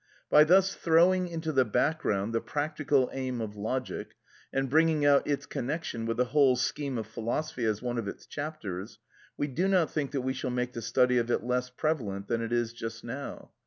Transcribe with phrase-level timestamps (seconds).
[0.31, 4.15] By thus throwing into the background the practical aim of logic,
[4.51, 8.25] and bringing out its connection with the whole scheme of philosophy as one of its
[8.25, 8.97] chapters,
[9.37, 12.41] we do not think that we shall make the study of it less prevalent than
[12.41, 13.51] it is just now.